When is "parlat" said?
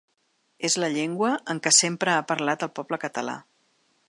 2.35-2.69